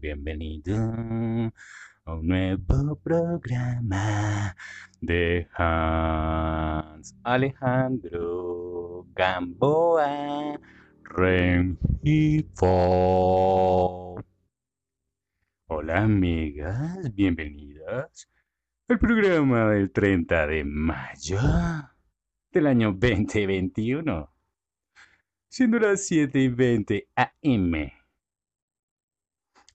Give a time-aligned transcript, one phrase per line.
[0.00, 0.74] Bienvenido
[2.04, 4.56] a un nuevo programa
[5.00, 10.58] de Hans Alejandro Gamboa.
[15.68, 18.28] Hola amigas, bienvenidas
[18.88, 21.38] al programa del 30 de mayo
[22.50, 24.33] del año 2021,
[25.54, 27.92] siendo las 7 y 20 AM.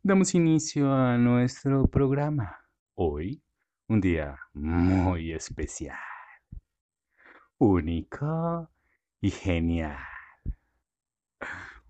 [0.03, 2.65] Damos inicio a nuestro programa.
[2.95, 3.41] Hoy,
[3.87, 5.97] un día muy especial,
[7.59, 8.69] único
[9.21, 10.03] y genial.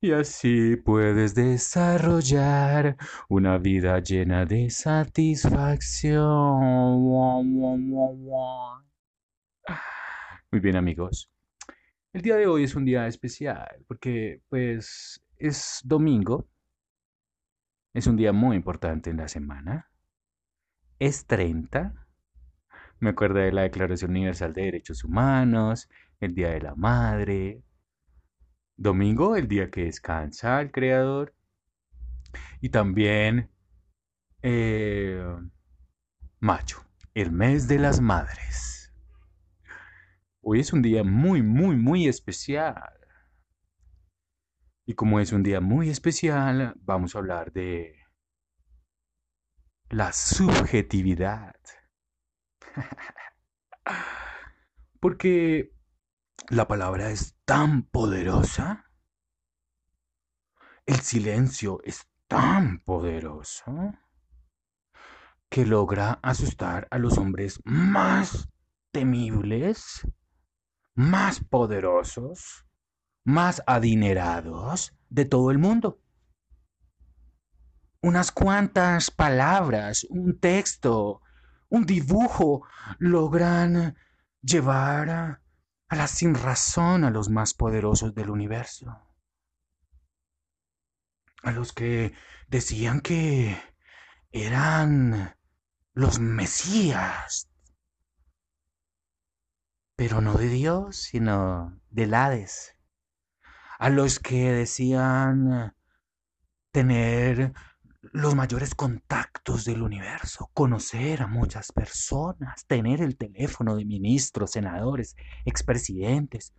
[0.00, 2.96] y así puedes desarrollar
[3.28, 6.22] una vida llena de satisfacción.
[10.50, 11.28] Muy bien amigos.
[12.12, 16.48] El día de hoy es un día especial porque pues es domingo.
[17.92, 19.90] Es un día muy importante en la semana.
[21.00, 22.06] Es 30.
[23.00, 25.88] Me acuerdo de la Declaración Universal de Derechos Humanos,
[26.20, 27.62] el Día de la Madre,
[28.78, 31.34] Domingo, el día que descansa el Creador.
[32.60, 33.50] Y también
[34.40, 35.20] eh,
[36.38, 36.78] mayo,
[37.12, 38.94] el mes de las madres.
[40.40, 42.94] Hoy es un día muy, muy, muy especial.
[44.86, 47.96] Y como es un día muy especial, vamos a hablar de
[49.90, 51.56] la subjetividad.
[55.00, 55.77] Porque
[56.50, 58.90] la palabra es tan poderosa.
[60.86, 63.94] El silencio es tan poderoso
[65.50, 68.48] que logra asustar a los hombres más
[68.92, 70.06] temibles,
[70.94, 72.64] más poderosos,
[73.24, 76.00] más adinerados de todo el mundo.
[78.00, 81.20] Unas cuantas palabras, un texto,
[81.68, 82.62] un dibujo
[82.98, 83.96] logran
[84.40, 85.42] llevar
[85.88, 89.00] a la sin razón a los más poderosos del universo,
[91.42, 92.12] a los que
[92.48, 93.60] decían que
[94.30, 95.34] eran
[95.94, 97.50] los Mesías,
[99.96, 102.76] pero no de Dios, sino del Hades,
[103.78, 105.74] a los que decían
[106.70, 107.52] tener
[108.12, 115.16] los mayores contactos del universo, conocer a muchas personas, tener el teléfono de ministros, senadores,
[115.44, 116.54] expresidentes.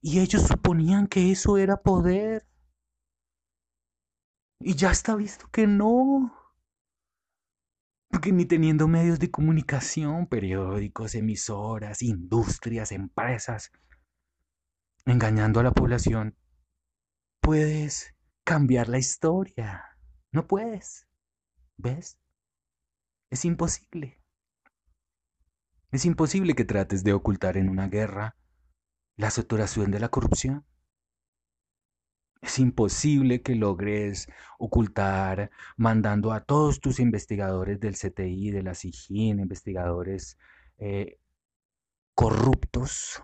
[0.00, 2.46] Y ellos suponían que eso era poder.
[4.60, 6.34] Y ya está visto que no.
[8.08, 13.70] Porque ni teniendo medios de comunicación, periódicos, emisoras, industrias, empresas,
[15.06, 16.36] engañando a la población,
[17.40, 18.14] puedes
[18.44, 19.84] cambiar la historia.
[20.32, 21.08] No puedes.
[21.76, 22.18] ¿Ves?
[23.30, 24.20] Es imposible.
[25.90, 28.36] Es imposible que trates de ocultar en una guerra
[29.16, 30.64] la saturación de la corrupción.
[32.42, 34.28] Es imposible que logres
[34.58, 40.38] ocultar mandando a todos tus investigadores del CTI, de la SIGIN, investigadores
[40.78, 41.18] eh,
[42.14, 43.22] corruptos,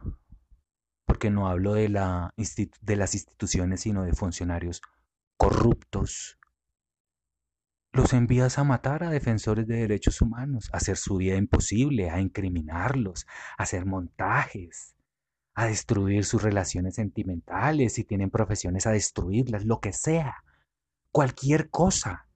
[1.06, 2.34] porque no hablo de, la,
[2.82, 4.82] de las instituciones, sino de funcionarios
[5.38, 6.38] corruptos,
[7.96, 12.20] los envías a matar a defensores de derechos humanos, a hacer su vida imposible, a
[12.20, 13.26] incriminarlos,
[13.58, 14.94] a hacer montajes,
[15.54, 20.44] a destruir sus relaciones sentimentales, si tienen profesiones, a destruirlas, lo que sea,
[21.10, 22.28] cualquier cosa,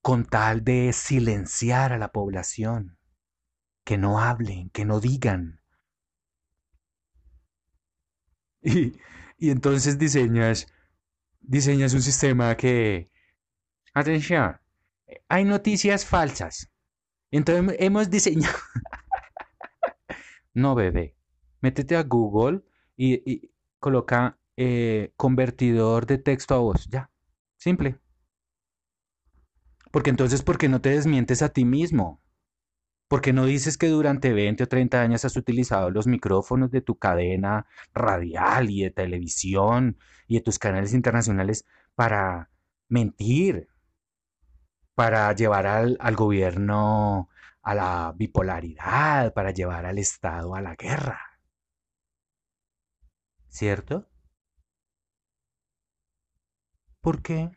[0.00, 2.98] con tal de silenciar a la población,
[3.84, 5.60] que no hablen, que no digan.
[8.62, 8.98] Y,
[9.38, 10.72] y entonces diseñas
[11.42, 13.10] diseñas un sistema que...
[13.94, 14.58] Atención,
[15.28, 16.70] hay noticias falsas.
[17.30, 18.56] Entonces hemos diseñado...
[20.54, 21.16] no, bebé.
[21.60, 22.62] Métete a Google
[22.96, 26.88] y, coloca eh, convertidor de texto a voz.
[26.88, 27.10] Ya.
[27.56, 27.98] Simple.
[29.90, 32.21] Porque entonces, ¿por qué no te desmientes a ti mismo?
[33.12, 36.80] ¿Por qué no dices que durante 20 o 30 años has utilizado los micrófonos de
[36.80, 42.48] tu cadena radial y de televisión y de tus canales internacionales para
[42.88, 43.68] mentir,
[44.94, 47.28] para llevar al, al gobierno
[47.60, 51.20] a la bipolaridad, para llevar al Estado a la guerra?
[53.48, 54.08] ¿Cierto?
[57.02, 57.50] ¿Por qué?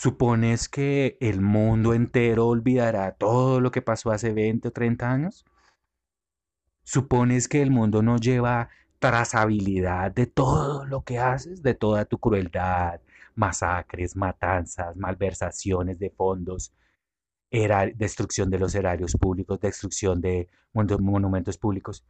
[0.00, 5.44] ¿Supones que el mundo entero olvidará todo lo que pasó hace 20 o 30 años?
[6.84, 8.68] ¿Supones que el mundo no lleva
[9.00, 13.00] trazabilidad de todo lo que haces, de toda tu crueldad,
[13.34, 16.72] masacres, matanzas, malversaciones de fondos,
[17.96, 22.06] destrucción de los erarios públicos, destrucción de monumentos públicos?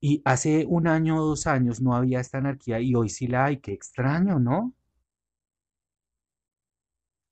[0.00, 3.46] Y hace un año o dos años no había esta anarquía y hoy sí la
[3.46, 3.56] hay.
[3.56, 4.74] Qué extraño, ¿no?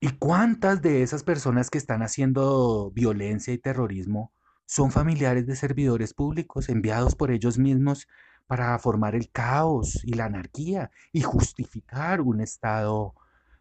[0.03, 4.33] ¿Y cuántas de esas personas que están haciendo violencia y terrorismo
[4.65, 8.07] son familiares de servidores públicos enviados por ellos mismos
[8.47, 13.13] para formar el caos y la anarquía y justificar un Estado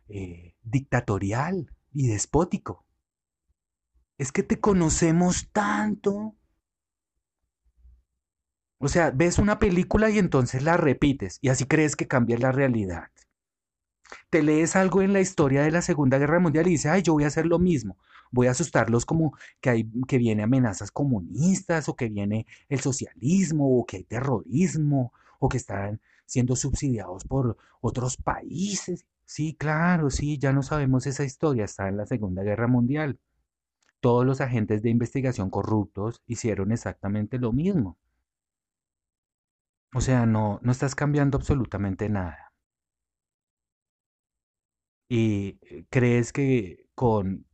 [0.08, 2.86] eh, dictatorial y despótico?
[4.16, 6.36] Es que te conocemos tanto.
[8.78, 12.50] O sea, ves una película y entonces la repites y así crees que cambia la
[12.50, 13.10] realidad
[14.30, 17.12] te lees algo en la historia de la Segunda Guerra Mundial y dices, ay, yo
[17.14, 17.96] voy a hacer lo mismo.
[18.30, 23.78] Voy a asustarlos como que, hay, que viene amenazas comunistas o que viene el socialismo
[23.78, 29.06] o que hay terrorismo o que están siendo subsidiados por otros países.
[29.24, 33.18] Sí, claro, sí, ya no sabemos esa historia, está en la Segunda Guerra Mundial.
[34.00, 37.98] Todos los agentes de investigación corruptos hicieron exactamente lo mismo.
[39.94, 42.49] O sea, no, no estás cambiando absolutamente nada.
[45.12, 47.44] ¿Y eh, crees que con,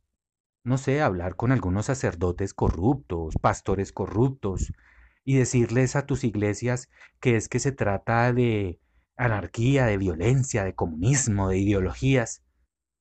[0.63, 4.71] no sé, hablar con algunos sacerdotes corruptos, pastores corruptos,
[5.25, 6.87] y decirles a tus iglesias
[7.19, 8.79] que es que se trata de
[9.17, 12.43] anarquía, de violencia, de comunismo, de ideologías?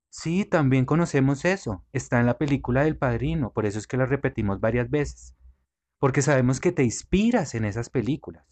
[0.08, 1.85] Sí, también conocemos eso.
[1.93, 5.37] Está en la película del Padrino, por eso es que la repetimos varias veces.
[5.99, 8.47] Porque sabemos que te inspiras en esas películas.